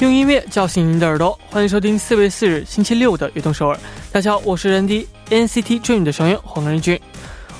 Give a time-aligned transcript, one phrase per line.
[0.00, 3.76] 用音乐叫醒您的耳朵，欢迎收听四月四日星期六的《悦动首尔》。
[4.10, 6.98] 大家好，我是人迪 NCT Dream 的成员黄仁俊。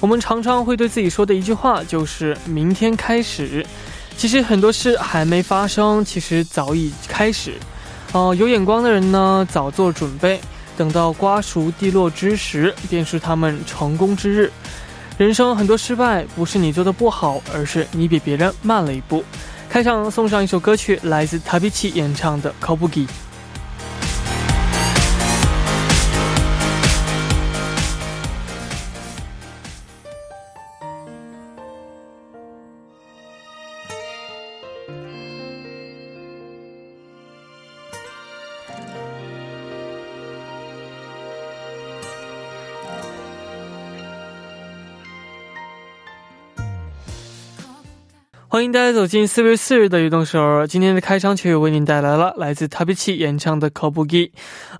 [0.00, 3.64] 我们常常会对自己说的一句话就是“明天开始”。
[4.16, 7.53] 其实很多事还没发生，其实早已开始。
[8.12, 10.41] 哦，有眼光的人呢，早做准备，
[10.79, 14.50] 等到瓜熟蒂落之时，便是他们成功之日。
[15.18, 19.22] 人生很多失败，不是你做的不好，而是你比别人慢了一步。
[19.70, 23.06] 开场送上一首歌曲，来自 Tabichi 演唱的《Kobugi》。
[48.52, 50.66] 欢迎大家走进四月四日的运动首尔。
[50.66, 54.28] 今天的开场曲为您带来了来自 Tabichi 演唱的《Kobugi》。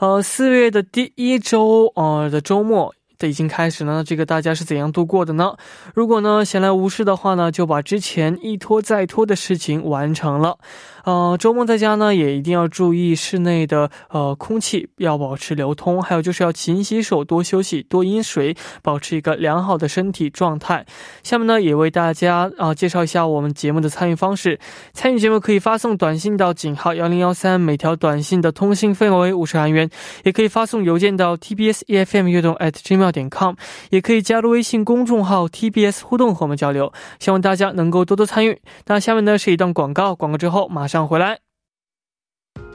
[0.01, 2.93] 呃，四月的第一周，呃的周末。
[3.17, 5.55] 都已经开始了，这个大家是怎样度过的呢？
[5.95, 10.57] 如果呢闲来无事的话呢，就把之前一拖再拖的事情完成了。
[11.05, 20.87] 呃，周末在家呢也一定要注意室内的呃空气要保持流通，还有就是要勤洗手、多休息、多饮水，保持一个良好的身体状态。
[21.23, 24.59] 下面呢也为大家啊介绍一下我们节目的参与方式。
[24.95, 29.91] 参与节目可以发送短信到井号幺零幺三，每条短信的通信费用为五十韩元，
[30.25, 33.11] 也可以发送邮件到 tbs efm 悦动 at gmail。
[33.11, 33.57] 点 com
[33.91, 38.61] 也可以加入微信公众号 TBS 互动和我们交流，希望大家能够多多参与。
[38.87, 41.39] 那下面呢是一段广告，广告之后马上回来。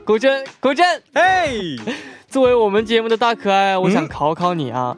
[0.06, 1.52] 古镇，古镇，哎！
[2.30, 4.98] 作为我们节目的大可爱，我想考考你啊，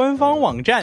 [0.00, 0.82] 官方网站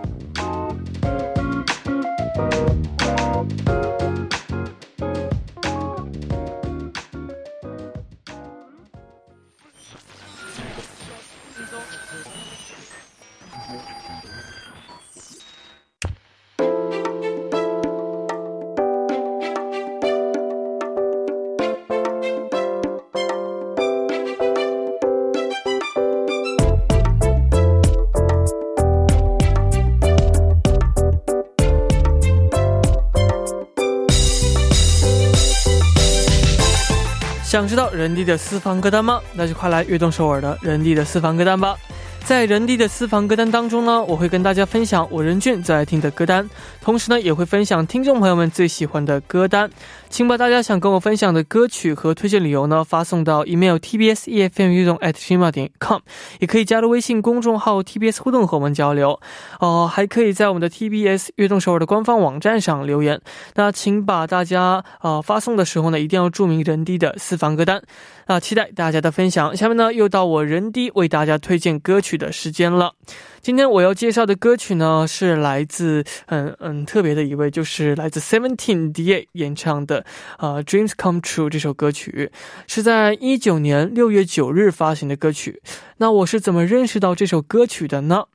[38.11, 39.21] 人地的私房歌单吗？
[39.35, 41.77] 那就快来悦动首尔的人地的私房歌单吧。
[42.25, 46.49] 在人地的私房歌单当中呢，我会跟大家分享我任俊最爱听的歌单，
[46.81, 49.69] 同时呢也会分享听众朋友们最喜欢的歌单。
[50.11, 55.99] 请把大家想跟我分享的歌曲和推荐理由呢发送到 email tbs efm 运动 at gmail 点 com，
[56.39, 59.17] 也可以加入微信公众号 tbs 互动和我们交流。
[59.61, 63.21] 哦，还可以在我们的 tbs 悦动首尔的官方网站上留言。
[63.55, 67.81] 那请把大家呃发送的时候呢，一定要注明人低的私房歌单。
[68.27, 69.55] 那期待大家的分享。
[69.55, 72.95] 下面呢，又到我人低为大家推荐歌曲的时间了。
[73.41, 80.05] 今天我要介绍的歌曲呢，是来自嗯嗯特别的一位，就是来自 Seventeen D.A 演唱的
[80.37, 82.31] 呃 Dreams Come True 这首歌曲，
[82.67, 85.59] 是在一九年六月九日发行的歌曲。
[85.97, 88.25] 那我是怎么认识到这首歌曲的呢？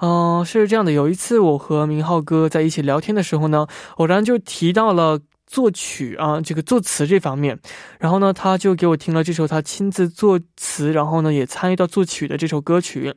[0.00, 3.66] 嗯，是这样的，有一次我和明浩哥在一起聊天的时候呢，
[3.96, 5.20] 偶然就提到了。
[5.54, 7.56] 作曲啊，这个作词这方面。
[8.00, 13.14] 然后呢，他就给我听了这首他亲自作词，然后呢也参与到作曲的这首歌曲。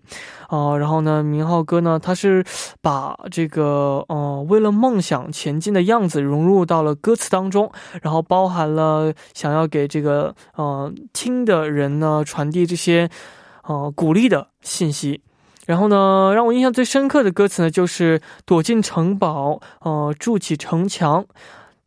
[0.48, 2.46] 啊，然后呢，明浩哥呢，他是
[2.80, 7.72] 把这个呃为了梦想前进的样子融入到了歌词当中，
[8.04, 13.10] 然后包含了想要给这个呃听的人呢传递这些
[13.64, 15.22] 呃鼓励的信息。
[15.66, 21.26] 然后呢，让我印象最深刻的歌词呢，就是躲进城堡，呃，筑起城墙，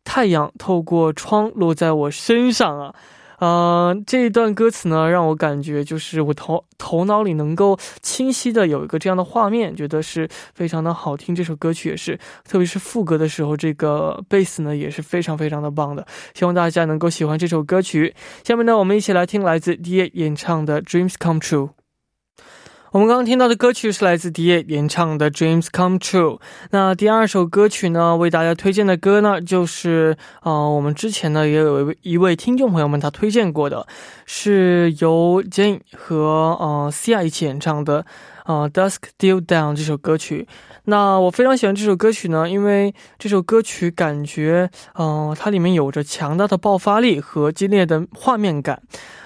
[0.03, 2.93] 太阳透过窗落在我身上啊，
[3.39, 11.33] 呃，这一段歌词呢，让我感觉就是我头头脑里能够清晰的有一个这样的画面，觉得是非常的好听。
[11.33, 16.05] 这首歌曲也是，特别是副歌的时候，这个贝斯呢也是非常非常的棒的。
[16.33, 18.13] 希望大家能够喜欢这首歌曲。
[18.43, 21.69] 下面呢，我们一起来听来自 D.A 演唱的《Dreams Come True》。
[22.91, 26.37] 我们刚刚听到的歌曲是来自迪野演唱的《Dreams Come True》。
[26.71, 33.87] 那第二首歌曲呢，为大家推荐的歌呢，就是啊，我们之前呢也有一位听众朋友们他推荐过的，
[34.25, 36.17] 是由 Jane 和
[36.59, 38.05] 呃 Sia 一起演唱的
[38.45, 40.45] 呃《Dusk Till Dawn》这首歌曲。
[40.83, 48.81] 那我非常喜欢这首歌曲呢，因为这首歌曲感觉呃它里面有着强大的爆发力和激烈的画面感。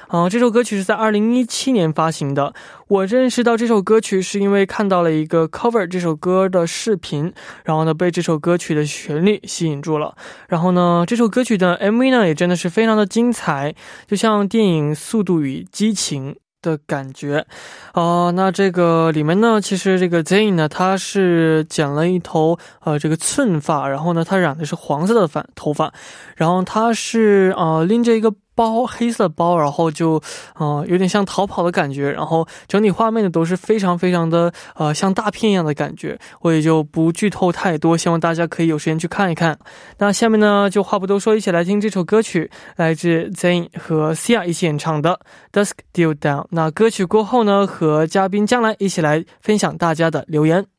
[0.07, 2.53] 啊，这首歌曲是在二零一七年发行的。
[2.87, 10.15] 我认识到这首歌曲是因为看到了一个 cover 这首歌的视频，然后呢被这首歌曲的旋律吸引住了。
[10.47, 13.73] 然后呢，这首歌曲的 MV 呢也真的是非常的精彩，
[14.07, 17.47] 就像电影《速度与激情》的感觉。
[17.93, 25.91] 啊，那这个里面呢，其实这个 Zayn 呢，他是剪了一头呃这个寸发，然后呢他染的是黄色的发头发，
[26.35, 28.31] 然后他是啊拎着一个。
[28.55, 30.21] 包黑色包，然后就，
[30.55, 39.57] 呃，有点像逃跑的感觉，然后整体画面呢都是非常非常的，呃，像大片一样的感觉，我也就不剧透太多，希望大家可以有时间去看一看。
[39.97, 45.19] 那下面呢，就话不多说，一起来听这首歌曲，来自 Zayn 和 Sia 一起演唱的
[45.61, 46.41] 《Dusk Till Dawn》。
[46.51, 50.74] 那歌曲过后呢，和嘉宾将来一起来分享大家的留言。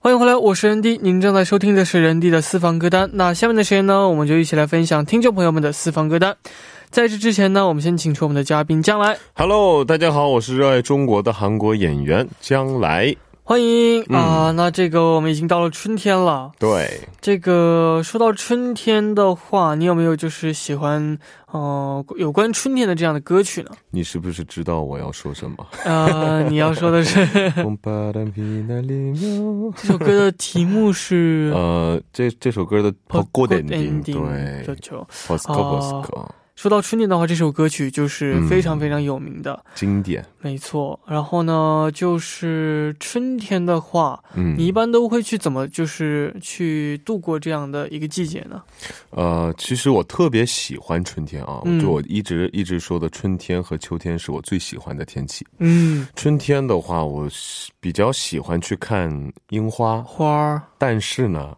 [0.00, 3.08] 欢迎回来，我是人 D，您正在收听的是人 D 的私房歌单。
[3.12, 6.36] 那下面的时间呢，我们就一起来分享听众朋友们的私房歌单。
[6.90, 9.16] 在这之前呢，我们先请出我们的嘉宾将来。
[9.34, 13.14] Hello，大家好，我是热爱中国的韩国演员将来。
[13.44, 14.52] 欢迎啊！
[14.52, 16.52] 那这个我们已经到了春天了。
[16.60, 21.18] 对，这个说到春天的话，你有没有就是喜欢
[21.50, 23.70] 呃有关春天的这样的歌曲呢？
[23.90, 25.66] 你是不是知道我要说什么？
[25.84, 27.50] 呃，你要说的是 这
[29.88, 32.92] 首歌的题目是呃这这首歌的
[33.32, 36.06] Good Ending，对，就 Post Post。
[36.54, 40.98] 说到春天的话，这首歌曲就是非常非常有名的经典，没错。
[41.06, 48.62] 然后呢，就是春天的话，嗯，你一般都会去怎么就是去度过这样的一个季节呢？
[49.10, 55.44] 呃，其实我特别喜欢春天啊，就我一直一直说的，春天和秋天是我最喜欢的天气。
[55.58, 57.26] 嗯，春天的话，我
[57.80, 59.10] 比较喜欢去看
[59.48, 61.56] 樱花花儿，但是呢，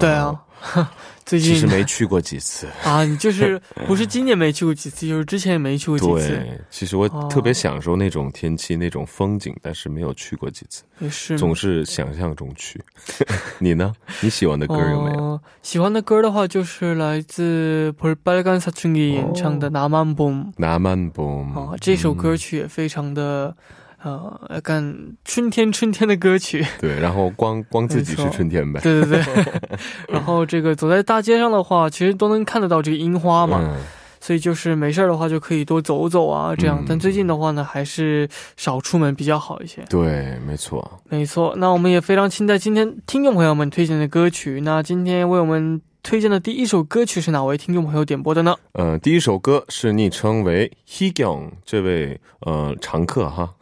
[0.00, 0.34] 对啊。
[1.25, 6.29] 最近其实没去过几次 啊，你就是不是今年没去过几次，就是之前也没去过几次。
[6.29, 12.79] 对，其实我特别享受那种天气、那种风景，但是没有去过几次，也是总是想象中去。
[13.57, 13.91] 你呢？
[14.21, 15.39] 你喜欢的歌有没有？
[15.63, 21.57] 喜欢的歌的话，就是来自볼빨간사춘기演唱的《나만 봄》。나만 봄。
[21.57, 23.55] 啊，这首歌曲也非常的。
[24.02, 29.44] 呃，干春天春天的歌曲，对，然后光光自己是春天呗，对对对，
[30.08, 33.76] 然后这个走在大街上的话，其实都能看得到这个樱花嘛，
[34.18, 36.82] 所以就是没事儿的话就可以多走走啊，这样。
[36.88, 38.26] 但最近的话呢，还是
[38.56, 39.82] 少出门比较好一些。
[39.90, 41.54] 对，没错，没错。
[41.58, 44.62] 那我们也非常期待今天听众朋友们推荐的歌曲。
[44.62, 45.82] 那今天为我们。
[46.02, 48.56] 推荐的第一首歌曲是哪位听众朋友点播的呢？
[48.72, 53.54] 呃，第一首歌是昵称为 Higang 这位呃常客哈，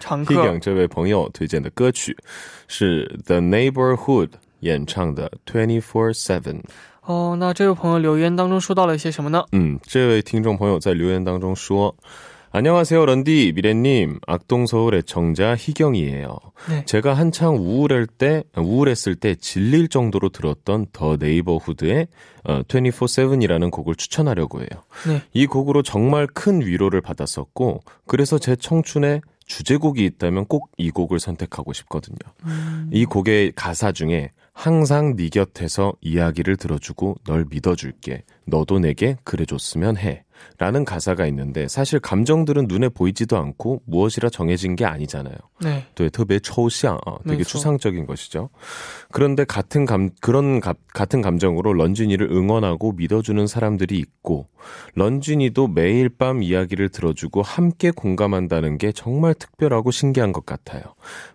[0.00, 2.16] 常客 Hegang 这位朋友推荐的歌曲
[2.66, 6.62] 是 The Neighborhood 演唱的 Twenty Four Seven。
[7.02, 9.44] 哦，那这位朋友留言当中说到了一些什么呢？
[9.52, 11.94] 嗯，这位听众朋友在留言当中说。
[12.56, 14.20] 안녕하세요, 런디, 미래님.
[14.28, 16.38] 악동서울의 청자 희경이에요.
[16.70, 16.84] 네.
[16.84, 22.06] 제가 한창 우울할 때, 우울했을 때 질릴 정도로 들었던 더 네이버후드의
[22.44, 24.68] 어, 24-7이라는 곡을 추천하려고 해요.
[25.08, 25.22] 네.
[25.32, 31.72] 이 곡으로 정말 큰 위로를 받았었고, 그래서 제 청춘에 주제곡이 있다면 꼭 이 곡을 선택하고
[31.72, 32.18] 싶거든요.
[32.44, 32.88] 음.
[32.92, 38.22] 이 곡의 가사 중에 항상 네 곁에서 이야기를 들어주고 널 믿어줄게.
[38.46, 40.24] 너도 내게 그래줬으면 해.
[40.58, 45.34] 라는 가사가 있는데 사실 감정들은 눈에 보이지도 않고 무엇이라 정해진 게 아니잖아요.
[45.62, 45.86] 네.
[45.94, 48.50] 또特别 초시앙 어, 되게 네, 추상적인 것이죠.
[49.10, 54.48] 그런데 같은 감 그런 가, 같은 감정으로 런쥔이를 응원하고 믿어주는 사람들이 있고
[54.94, 60.82] 런쥔이도 매일 밤 이야기를 들어주고 함께 공감한다는 게 정말 특별하고 신기한 것 같아요.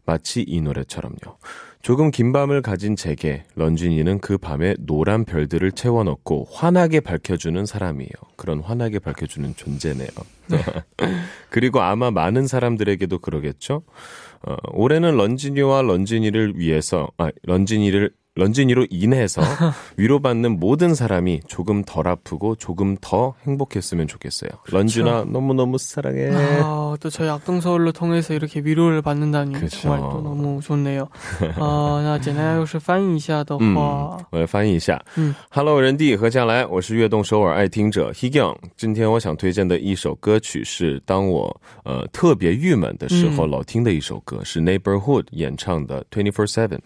[0.06, 1.38] 마치 이 노래처럼요.
[1.82, 8.12] 조금 긴 밤을 가진 제게 런쥔이는 그 밤에 노란 별들을 채워 넣고 환하게 밝혀주는 사람이에요.
[8.36, 10.08] 그런 환하게 밝혀주는 존재네요.
[10.48, 10.58] 네.
[11.50, 13.84] 그리고 아마 많은 사람들에게도 그러겠죠.
[14.42, 19.41] 어, 올해는 런쥔이와 런쥔이를 위해서 아 런쥔이를 런쥔이로 인해서
[19.97, 24.51] 위로받는 모든 사람이 조금 덜 아프고 조금 더 행복했으면 좋겠어요.
[24.65, 24.77] 그렇죠.
[24.77, 26.33] 런쥔아 너무너무 사랑해.
[26.61, 29.83] 아, 또 저희 악동서울로 통해서 이렇게 위로를 받는다니 그렇죠.
[29.83, 31.07] 정말 또 너무 좋네요.
[31.61, 35.01] 아, 那简单要是翻译一下的话，嗯，我来翻译一下。
[35.17, 38.57] 嗯 Hello， 人地和将来，我是悦动首尔爱听者 Hegang。
[38.77, 46.81] 今天我想推荐的一首歌曲是当我呃特别郁闷的时候老听的一首歌，是 Neighborhood 演唱的 Twenty Four Seven。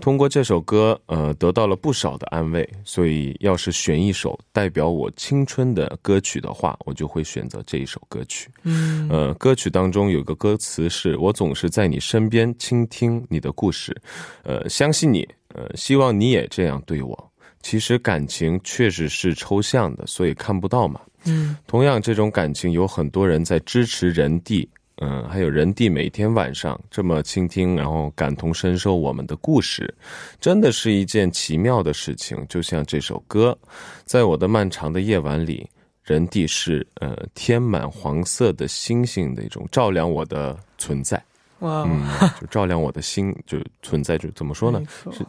[0.00, 2.68] 通过这首歌，呃，得到了不少的安慰。
[2.84, 8.48] 所以，要是选一首代表我青春的歌曲的话，我就会选择这一首歌曲。
[8.62, 13.96] 嗯，呃，歌曲当中有个歌词是：“我总是在你身边倾听你的故事，
[14.44, 21.00] 呃，相信你，呃，希望你也这样对我。”其实感情确实是抽象的，所以看不到嘛。
[21.24, 24.68] 嗯，同样，这种感情有很多人在支持人地。
[25.00, 29.92] 嗯，还有人地每天晚上这么倾听，然后感同身受我们的故事，
[30.40, 32.44] 真的是一件奇妙的事情。
[32.48, 33.56] 就像这首歌，
[34.04, 35.68] 在我的漫长的夜晚里，
[36.02, 41.22] 人地是呃天满黄色的星星的一种照亮我的存在。
[41.60, 42.02] 哇，嗯，
[42.40, 44.82] 就照亮我的心，就存在，就怎么说呢？
[45.12, 45.24] 是。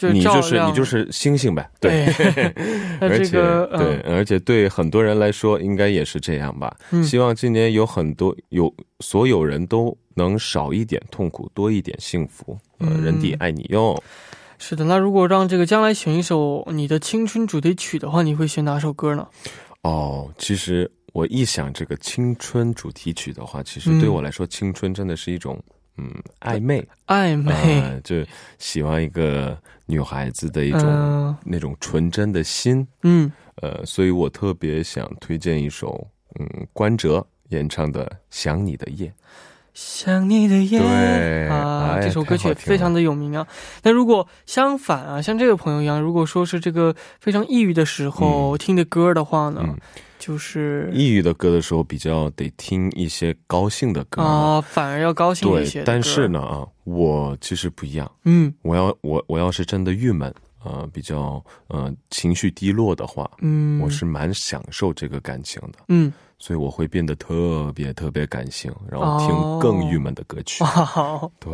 [0.00, 2.04] 你就是你就是星星呗，对，
[3.00, 3.30] 而且
[3.78, 6.76] 对，而且对很多人来说应该也是这样吧。
[7.04, 12.58] 希望今年有很多有所有人都能少一点痛苦，多一点幸福。
[12.78, 13.96] 呃人弟爱你哟。
[14.58, 19.26] 是的，那如果让这个将来选一首你的青春主题曲的话，你会选哪首歌呢？
[19.82, 25.56] 哦，其实我一想这个青春主题曲的话，其实对我来说，青春真的是一种。
[25.96, 26.10] 嗯，
[26.40, 28.24] 暧昧，暧昧，就
[28.58, 32.86] 喜欢一个女孩子的一种那种纯真的心。
[33.02, 33.30] 嗯，
[33.62, 36.06] 呃，所以我特别想推荐一首，
[36.38, 39.08] 嗯，关喆演唱的《想你的夜》。
[39.72, 43.44] 想你的夜，对啊，这首歌曲非常的有名啊。
[43.82, 49.76] 那如果相反啊，像这个朋友一样，如果说是这个非常抑郁的时候听的歌的话呢？
[50.24, 55.82] 就是抑郁的歌的时候，比较得听一些高兴的歌啊，反而要高兴一些。
[55.84, 58.10] 但是呢啊，我其实不一样。
[58.24, 65.80] 嗯，我要我我要是真的郁闷啊，比较呃情绪低落的话，嗯，我是蛮享受这个感情的。
[65.88, 66.10] 嗯。
[66.38, 70.62] 所以我会变得特别特别感性，然后听更郁闷的歌曲。
[71.38, 71.52] 对，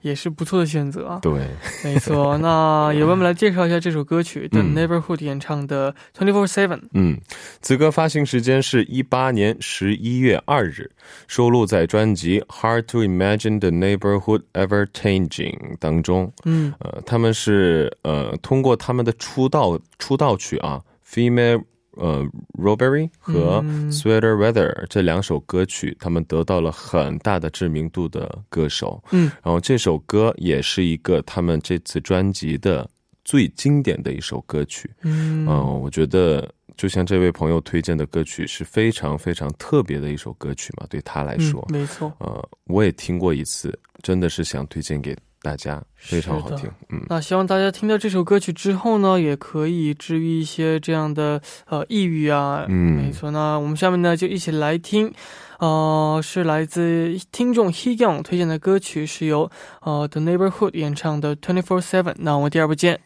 [0.00, 1.20] 也是不错的选择啊。
[1.22, 1.46] 对，
[1.84, 2.36] 没错。
[2.38, 6.80] 那也为我们来介绍一下这首歌曲， The Neighborhood 演唱的 Twenty Four Seven。
[6.92, 7.20] 嗯，
[7.60, 10.90] 此歌发行时间是一八年十一月二日，
[11.28, 16.32] 收录在专辑《Hard to Imagine the Neighborhood Ever Changing》当中。
[16.44, 21.62] 嗯，呃，他们是呃通过他们的出道出道曲啊，Female。
[21.96, 22.26] 呃
[22.58, 29.02] ，Robbery 和 Sweater Weather 这两首歌曲，他们得到了很大的知名度的歌手。
[29.12, 32.88] 嗯，然后这首歌也是一个他们这次专辑的
[33.24, 34.90] 最经典的一首歌曲。
[35.02, 35.46] 嗯，
[35.80, 42.12] 我觉得就像这位朋友推荐的歌曲是非常非常特别的一首歌曲嘛，对他来说，没错。
[42.18, 43.72] 呃，我也听过一次，
[44.02, 45.16] 真的是想推荐给。
[45.44, 53.30] 大家非常好听，嗯，那希望大家听到这首歌曲之后呢，也可以治愈一些这样的呃抑郁啊，嗯，没错。
[53.30, 55.12] 那我们下面呢就一起来听，
[55.58, 59.50] 呃，是来自听众 Heyoung 推荐的歌曲，是由
[59.82, 62.14] 呃 The Neighborhood 演唱的 Twenty Four Seven。
[62.16, 62.98] 那我们第二部见。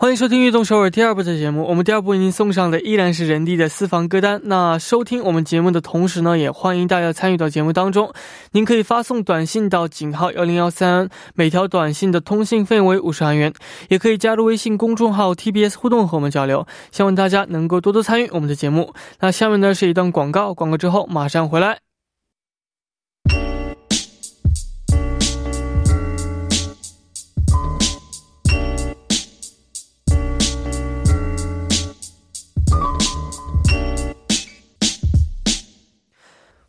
[0.00, 1.64] 欢迎收听《悦动首尔》第二部的节目。
[1.64, 4.40] 我们第二部为您送上的依然是人地的私房歌单。
[4.44, 8.12] 那收听我们节目的同时呢，也欢迎大家参与到节目当中。
[8.52, 13.52] 您可以发送短信到井号幺零幺三，每条短信的通信费为五十韩元。
[13.88, 16.64] 也可以加入微信公众号 TBS 互动和我们交流。
[16.92, 18.94] 希望大家能够多多参与我们的节目。
[19.18, 21.87] 那下面呢是一段广告，广告之后马上回来。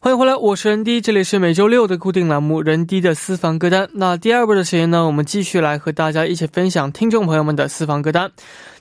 [0.09, 3.87] 欢迎回来，我是人低这里是每周六的固定栏目人低的私房歌单。
[3.93, 8.31] 那第二波的时间呢，我们继续来和大家一起分享听众朋友们的私房歌单。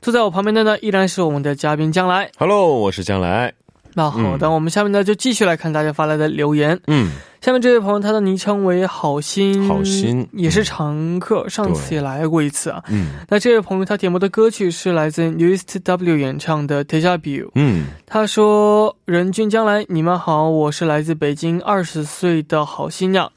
[0.01, 2.31] 坐在我旁边的呢，依然是我们的嘉宾将来。
[2.39, 3.53] Hello，我是将来。
[3.99, 6.79] 那好的，我们下面呢就继续来看大家发来的留言。
[6.87, 12.81] 嗯，下面这位朋友他的昵称为好心，好心也是常客，上次也来过一次啊。
[12.91, 17.47] 嗯，那这位朋友他点播的歌曲是来自 Newest W 演唱的《Deja Vu》。
[17.57, 23.29] 嗯，他说：“人君将来，你们好，我是来自北京二十岁的好心呀。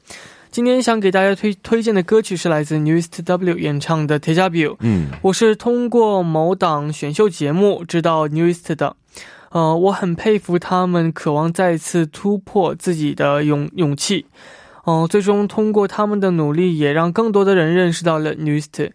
[0.52, 4.68] 今天想给大家推推荐的歌曲是来自 Newest W 演唱的《t e j a Vu》。
[4.78, 8.94] 嗯，我是通过某档选秀节目知道 Newest 的。”
[9.52, 14.24] 呃，我很佩服他们渴望再次突破自己的勇勇气，
[14.84, 18.90] 哦，最终通过他们的努力，也让更多的人认识到了 Newst。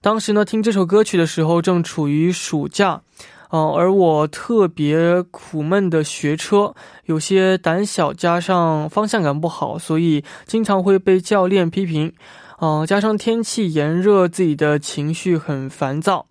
[0.00, 3.02] 当时呢，听这首歌曲的时候正处于暑假，
[3.50, 6.74] 哦，而我特别苦闷的学车，
[7.04, 12.14] 有些胆小，加上方向感不好，所以经常会被教练批评，
[12.58, 16.24] 哦，加上天气炎热，自己的情绪很烦躁。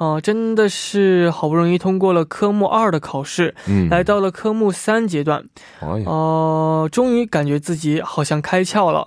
[0.00, 5.44] 哦，真的是好不容易通过了科目二的考试，嗯，来到了科目三阶段，
[6.06, 9.06] 哦，终于感觉自己好像开窍了，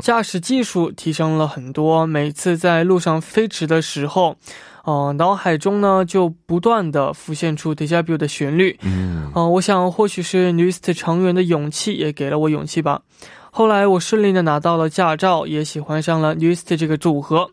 [0.00, 2.06] 驾驶技术提升了很多。
[2.06, 4.36] 每次在路上飞驰的时候，
[4.84, 13.00] 哦，脑海中呢就不断的浮现出《Deja Vu》的旋律，嗯，哦，我想或许是 Newest 成员的勇气也给了我勇气吧。
[13.50, 17.50] 后来我顺利的拿到了驾照，也喜欢上了 Newest 这个组合。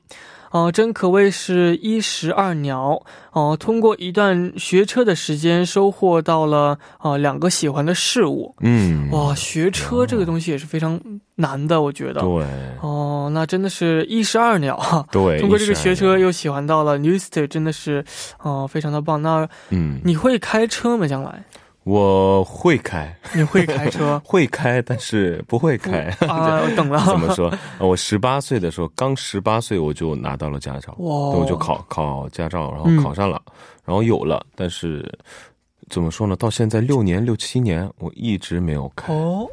[0.56, 3.58] 哦，真可谓是一石二鸟哦！
[3.60, 8.56] 通过一段学车的时间，收获到了啊两个喜欢的事物。
[8.62, 10.98] 嗯，哇，学车这个东西也是非常
[11.36, 12.22] 难的，我觉得。
[12.22, 12.46] 对。
[12.80, 15.06] 哦，那真的是一石二鸟。
[15.12, 15.42] 对。
[15.42, 18.02] 通过这个学车又喜欢到了 Newster，真的是
[18.42, 19.22] 哦非常的棒。
[19.22, 21.06] 那嗯，你会开车吗？
[21.06, 21.44] 将来？
[21.86, 24.20] 我会开，你会开车？
[24.26, 26.06] 会开，但是不会开。
[26.28, 27.00] 啊，我懂了。
[27.06, 27.54] 怎么说？
[27.80, 33.40] 我十八岁的时候，刚十八岁我就拿到了驾照，我就考考驾照，然后考上了，
[33.86, 34.44] 然后有了。
[34.56, 35.08] 但是
[35.88, 36.36] 怎么说呢？
[36.36, 39.14] 到现在六年六七年，我一直没有开。
[39.14, 39.48] 哦。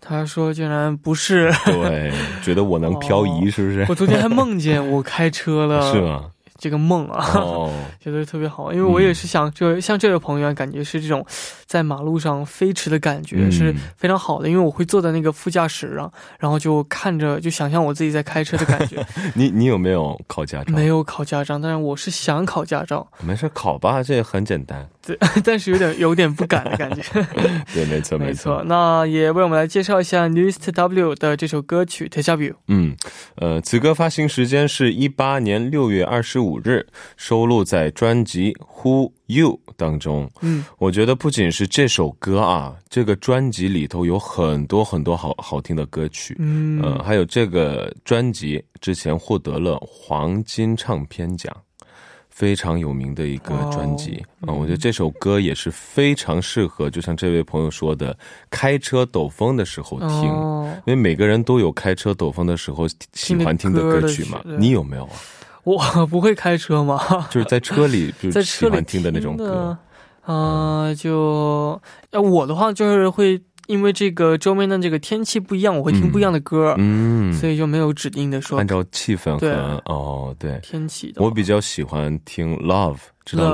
[0.00, 3.85] 他说竟然 不是，对，觉得我能漂移是不是？
[3.87, 6.31] 我昨天还梦见我开车了， 是吗？
[6.65, 7.23] 这个梦啊，
[8.03, 11.23] 觉得特别好，因为我也是想，就像这位朋友感觉是这种
[11.67, 19.05] 在马路上飞驰的感觉是非常好的，因为我会坐在那个副驾驶上，然后就看着，就想象我自己在开车的感觉。
[19.35, 20.73] 你你有没有考驾照？
[20.73, 23.07] 没有考驾照，但是我是想考驾照。
[23.21, 24.89] 没事，考吧，这也很简单。
[25.05, 27.03] 对， 但是有点有点不敢的感觉。
[27.75, 28.63] 对，没错，没错。
[28.65, 32.49] 那也为我们来介绍一下 Newest W 的这首歌曲《Deja Vu》。
[32.69, 32.95] 嗯，
[33.35, 36.85] 呃，此歌发行时间是一八年六月二十五日，
[37.17, 40.29] 收录在专辑《Who You》当中。
[40.41, 46.35] 嗯，我觉得不仅是这首歌啊，这个专辑里头有很多很多好好听的歌曲。
[46.39, 51.55] 嗯，呃，还有这个专辑之前获得了黄金唱片奖。
[52.27, 58.13] 非常有名的一个专辑啊，我觉得这首歌也是非常适合，就像这位朋友说的，
[58.49, 60.25] 开车抖风的时候听，
[60.85, 64.41] 因为每个人都有开车抖风的时候喜欢听的歌曲嘛。
[64.59, 65.15] 你有没有啊？
[65.67, 66.99] 我 不会开车吗？
[67.29, 69.77] 就是在车里，在喜欢听的那种歌
[70.21, 73.41] 啊，就我的话就是会。
[73.67, 78.59] 因为这个周边的这个天气不一样，我会听不一样的歌，嗯，所以就没有指定的说。
[78.59, 81.19] 按照气氛和哦，对，天气的。
[81.19, 83.51] 我比较喜欢听 Love，知道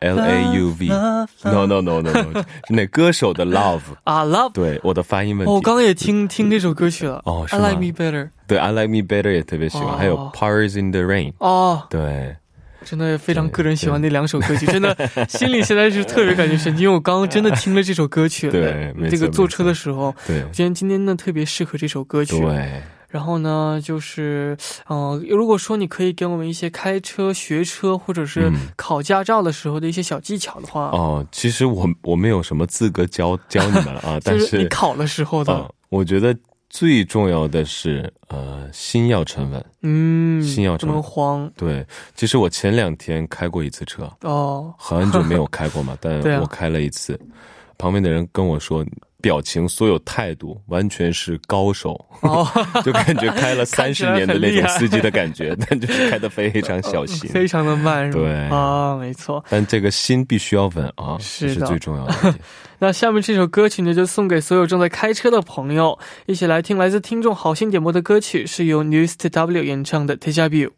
[0.00, 5.52] Love，L A U V，No No No No No，是那歌手的 Love 啊 Love，对，我的发音问题。
[5.52, 12.36] 我刚刚也听听这首歌曲了，哦，I Like Me Better，对，I Like Me Better 也特别喜欢，还有 Powers in the Rain，哦，对。
[12.82, 14.96] 真的非常个人喜欢那两首歌曲，真的
[15.28, 22.82] 心里现在是特别感觉神经，因为我刚刚真的听了这首歌曲， 对，这个坐车的时候，对，我觉得今天呢特别适合这首歌曲，对。
[23.10, 24.56] 然后呢，就是，
[24.88, 36.34] 嗯，如果说你可以给我们一些开车、学车或者是考驾照的时候的一些小技巧的话，哦，其实我我没有什么资格教教你们了啊， 但是你考的时候的，我觉得。
[36.72, 39.66] 最重要的是，呃，心要沉稳。
[39.82, 40.94] 嗯，心要沉稳。
[40.94, 41.52] 不能慌。
[41.56, 44.08] 对，其实我前两天开过一次车。
[44.20, 44.72] 哦。
[44.78, 47.18] 很久没有开过嘛， 但我开了一次。
[47.76, 48.86] 旁边的人跟我说
[49.20, 52.04] ：“表情、所有态度，完全是高手，
[52.84, 58.32] 就感觉开了 三十年的那种司机的感觉， 但就是开的非常小心，非常的慢，对。
[58.48, 59.44] 啊，没错。
[59.48, 62.34] 但这个心必须要稳啊，是最重要的。
[62.78, 70.68] 那下面这首歌曲呢，就送给所有正在开车的朋友，一起来听来自听众好心点播的歌曲，是由 News T W 演唱的《t e j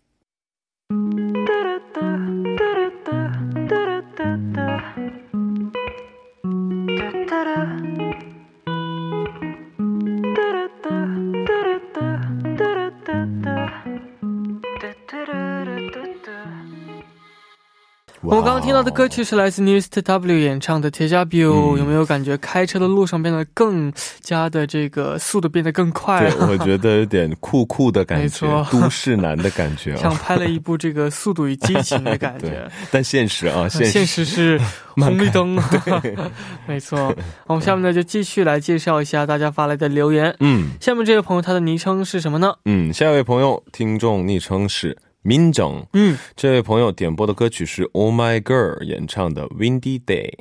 [18.62, 21.48] 听到的歌曲是来自 News T W 演唱的《铁甲 Biu》，
[21.78, 26.30] 有没有感觉开车的路上变得更加的这个速度变得更快？
[26.30, 32.70] 对，我觉得有点酷酷的感觉，都市男的感觉，像拍了一部这个《速度与激情》的感觉。
[32.92, 34.60] 但现实啊，现实是
[34.94, 35.60] 红绿灯。
[36.66, 37.12] 没错。
[37.48, 40.34] 我们下面呢就继续来介绍一下大家发来的留言。
[40.38, 42.54] 嗯，下面这位朋友他的昵称是什么呢？
[42.66, 44.96] 嗯，下一位朋友听众昵称是。
[45.21, 50.31] 民정음这位朋友点播的歌曲是 Oh My Girl 演唱的 Windy Day。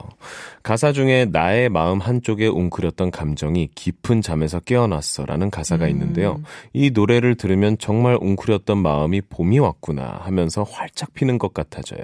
[0.64, 5.92] 가사 중에 나의 마음 한쪽에 웅크렸던 감정이 깊은 잠에서 깨어났어라는 가사가 음.
[5.92, 6.42] 있는데요.
[6.74, 12.04] 이 노래를 들으면 정말 웅크렸던 마음이 봄이 왔구나 하면서 활짝 피는 것 같아져요.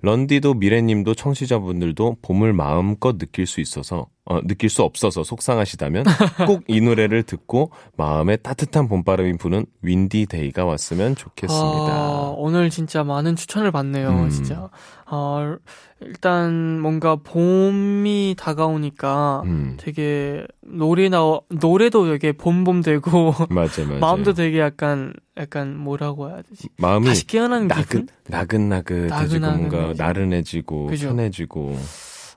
[0.00, 6.04] 런디도 미래님도 청취자분들도 봄을 마음껏 느낄 수 있어서 어, 느낄 수 없어서 속상하시다면
[6.46, 11.92] 꼭 이 노래를 듣고 마음에 따뜻한 봄바람이 부는 윈디 데이가 왔으면 좋겠습니다.
[11.92, 14.10] 아, 오늘 진짜 많은 추천을 받네요.
[14.10, 14.28] 음.
[14.28, 14.68] 진짜.
[15.10, 15.56] 어,
[16.00, 19.76] 일단 뭔가 봄이 다가오니까 음.
[19.78, 26.68] 되게 노래나 노래도 되게 봄봄 되고 맞아 맞아 마음도 되게 약간 약간 뭐라고 해야 되지
[26.76, 31.08] 마음이 다시 깨어나는 나긋, 나긋나긋해지고 뭔가 나른해지고 그죠?
[31.08, 31.78] 편해지고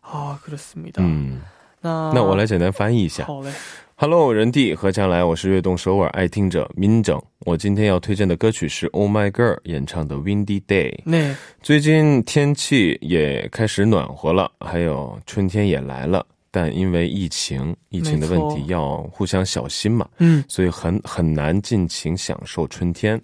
[0.04, 1.02] 아 그렇습니다.
[1.04, 1.42] 음.
[1.82, 3.26] 那那我来简单翻译一下。
[3.26, 3.52] 好嘞
[3.96, 7.20] ，Hello，人弟合将来，我是悦动首尔爱听者 Min 整。
[7.40, 11.00] 我今天要推荐的歌曲是 Oh My Girl 演唱的 Windy Day。
[11.04, 23.20] 那最近天气也开始暖和了，还有春天也来了，但因为疫情，疫情的问题要互相小心嘛，嗯，所以很很难尽情享受春天。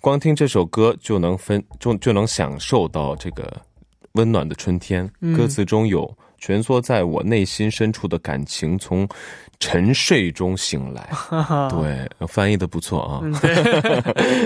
[0.00, 3.60] 光听这首歌就能分就就能享受到这个
[4.12, 5.10] 温暖的春天。
[5.36, 6.16] 歌词中有。
[6.38, 9.08] 蜷缩在我内心深处的感情从
[9.58, 11.08] 沉睡中醒来，
[11.70, 13.20] 对，翻译的不错啊。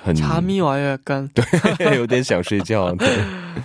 [0.05, 2.95] 很 잠이와요약간对， 有点想睡觉。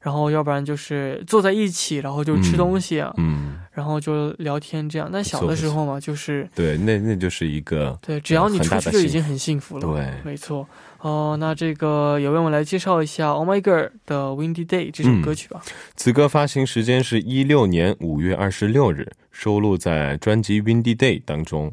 [0.00, 5.08] 然后要不然就是坐在一起，然后就吃东西啊，嗯，然后就聊天这样。
[5.12, 9.86] 那小的时候嘛，就是对，那那就是一个对，只要你出去就已经很幸福了。
[9.86, 10.66] 对，没错。
[11.00, 15.62] 哦，那这个也为我们来介绍一下《Oh My Girl》的《Windy Day》这首歌曲吧。
[15.96, 21.72] 此歌发行时间是一六年五月二十六日，收录在专辑《Windy Day》当中。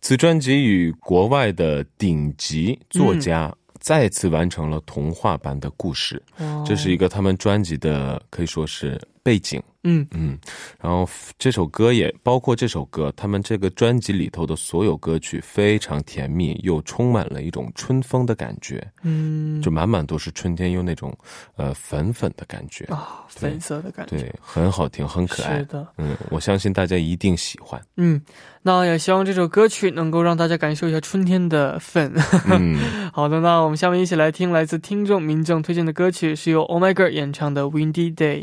[0.00, 3.54] 此专辑与国外的顶级作家。
[3.88, 6.22] 再次完成了童话般的故事，
[6.62, 9.62] 这是一个他们专辑的可以说是背景。
[9.84, 10.36] 嗯嗯，
[10.80, 18.84] 然后这首歌也包括这首歌，他们这个专辑里头的所有歌曲非常甜蜜，又充满了一种春风的感觉。
[19.02, 21.16] 嗯，就满满都是春天，又那种
[21.56, 25.58] 呃粉粉的感觉啊，粉色的感觉，对，很好听，很可爱。
[25.58, 27.80] 是的，嗯，我相信大家一定喜欢。
[27.96, 28.20] 嗯，
[28.62, 32.12] 那也希望这首歌曲能够让大家感受一下春天的粉。
[32.50, 32.78] 嗯，
[33.14, 38.42] 好的，那我们下面一起来听来自听众民众推荐的歌曲，是由 Oh My Girl 演唱的《Windy Day》。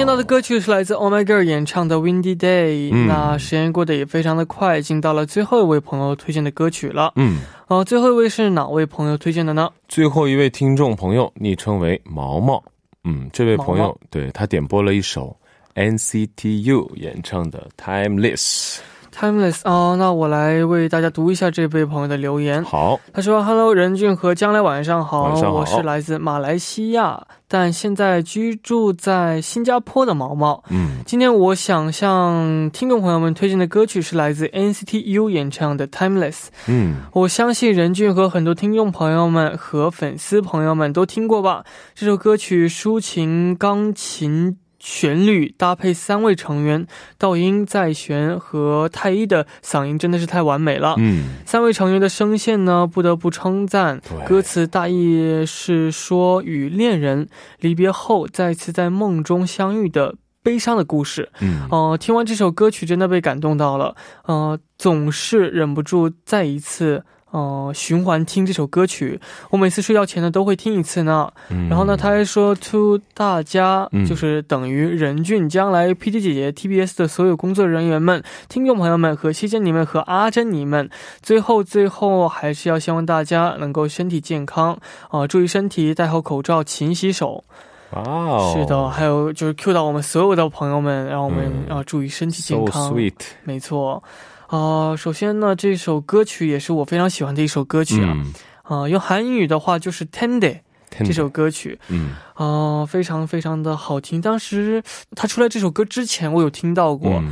[0.00, 2.90] 听到的歌曲是来自 Oh My Girl 演唱的 Windy Day。
[3.06, 7.12] 那时间过得也非常的快，已经到了最后一位朋友推荐的歌曲了。
[7.16, 9.68] 嗯，哦，最后一位是哪位朋友推荐的呢？
[9.88, 12.64] 最后一位听众朋友昵称为毛毛。
[13.04, 15.36] 嗯，这位朋友对他点播了一首
[15.74, 18.78] NCTU 演唱的 Timeless。
[19.14, 22.64] Timeless 哦，那我来为大家读一下这位朋友的留言。
[22.64, 30.62] 好，他说：“Hello，任俊和将来晚上好，我是来自马来西亚，但现在居住在新加坡的毛毛。
[30.70, 36.46] 嗯，今天我想向听众朋友们推荐的歌曲是来自 NCT U 演唱的 Timeless。
[36.66, 41.64] 嗯，我相信任俊和很多听众朋友们和粉丝朋友们都听过吧？
[41.94, 46.86] 这首歌曲抒情钢琴。”旋律搭配三位成员
[47.18, 50.94] 道音、在弦和太一的嗓音真的是太完美了。
[50.98, 54.00] 嗯，三位成员的声线呢，不得不称赞。
[54.26, 61.30] 歌词大意是说与恋人离别后再次在梦中相遇的悲伤的故事。
[61.40, 63.94] 嗯，哦，听完这首歌曲真的被感动到了。
[64.24, 67.04] 呃，总是忍不住再一次。
[67.30, 71.32] 哦，循环听这首歌曲，我每次睡觉前呢都会听一次呢。
[71.68, 80.90] 然后呢，他还说，to 大家就是等于任俊将来 PT 姐姐 T B S 的所有工作人员们、听众朋友们和谢谢你们和阿珍你们。
[81.22, 84.76] 最后最后还是要希望大家能够身体健康
[85.08, 87.44] 啊，注意身体，戴好口罩，勤洗手。
[87.92, 92.88] 哇，是的，还有就是 Q 到我们所有的朋友们，让我们要注意身体健康。
[92.88, 93.14] So sweet，
[93.44, 94.02] 没错。
[94.50, 98.16] 啊，首先呢，这首歌曲也是我非常喜欢的一首歌曲啊。
[98.62, 100.58] 啊，用韩语的话就是 Tende
[101.04, 104.20] 这首歌曲，嗯，啊，非常非常的好听。
[104.20, 104.82] 当时
[105.14, 107.22] 他出来这首歌之前，我有听到过，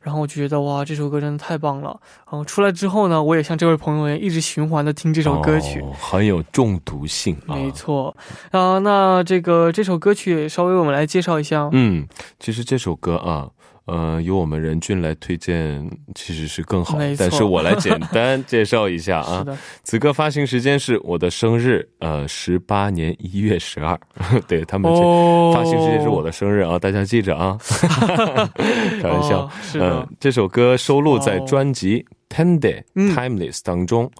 [0.00, 1.98] 然后我就觉得哇，这首歌真的太棒了。
[2.24, 7.36] 然后出来之后呢，我也像这位朋友一样，一直循环的听这首歌曲，很有中毒性。
[7.46, 8.16] 没错
[8.50, 11.68] 啊，那这个这首歌曲稍微我们来介绍一下。
[11.72, 12.06] 嗯，
[12.40, 13.50] 其实这首歌啊。
[13.86, 16.98] 呃，由我们任俊来推荐，其实是更好。
[17.18, 19.44] 但是我来简单介绍一下啊。
[19.82, 23.98] 此歌发行时间是我的生日，呃，十八年一月十二。
[24.46, 24.90] 对他们
[25.52, 27.58] 发行时间是我的生日啊，大家记着啊。
[29.02, 29.50] 开玩笑。
[29.74, 34.10] 嗯，这首歌收录在专辑《Tende Timeless》当中，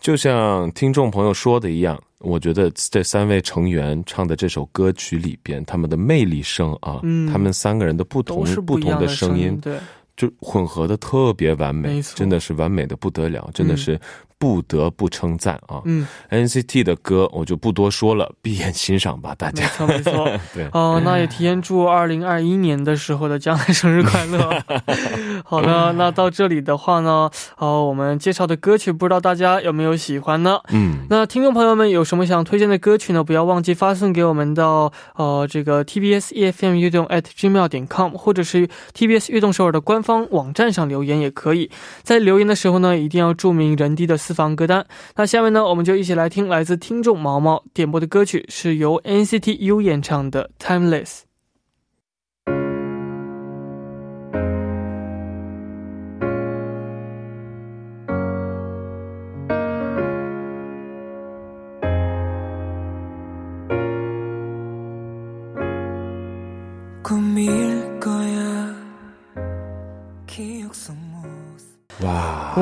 [0.00, 2.00] 就像听众朋友说的一样。
[2.22, 9.78] 我觉得这三位成员唱的这首歌曲里边，他们的魅力声啊，他们三个人的不同不同的声音，对，
[10.16, 14.00] 就混合的特别完美，真的是完美的不得了，真的是。
[14.42, 15.80] 不得不称赞啊！
[15.84, 19.62] 嗯，NCT 的歌我就不多说了， 闭眼欣赏吧，大家。
[19.62, 24.50] 没错没错， 对哦，那也提前祝二零二一年的时候的将来生日快乐。
[25.46, 30.58] 好的，那到这里的话呢，呃，我们介绍的歌曲不知道大家有没有喜欢呢？
[30.70, 33.22] 嗯，那听众朋友们有什么想推荐的歌曲呢？
[33.22, 41.70] 不要忘记发送给我们的呃这个 TBS EFM 运动 at gmail 点 com，或者是 TBS 运动首尔的官方网站上留言也可以。
[42.02, 51.04] 在留言的时候呢，一定要注明人低的私房歌单，那下面呢，我们就一起来听来自听众毛毛点播的歌曲，是由 NCT U 演唱的《Timeless》。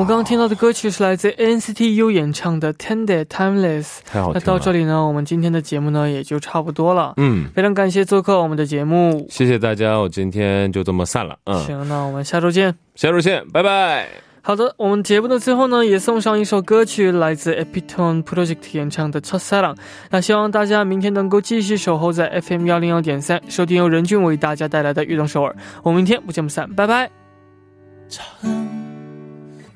[0.00, 4.40] 我刚刚听到的歌曲是来自 NCT U 演唱的《Tender Timeless》，太好听了。
[4.40, 7.14] 那到这里呢，我们今天的节目呢也就差不多了。
[7.18, 9.96] 嗯，非常感谢做客我们的节目，谢谢大家。
[9.98, 11.36] 我今天就这么散了。
[11.44, 12.74] 嗯，行，那我们下周见。
[12.94, 14.08] 下周见，拜拜。
[14.42, 19.76] 好的，我们节目的最后呢，也送上一首歌曲，来自 Epitone Project 演唱的《첫사 랑》。
[20.10, 25.52] 那希望大家明天能够继续守候在 FM 幺零幺点三，收听由任俊为大家带来的《悦动首尔》。
[25.82, 27.10] 我们明天不见不散，拜拜。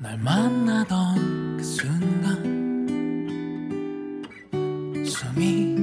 [0.06, 2.86] 날 만나던 그 순간
[5.04, 5.75] 숨이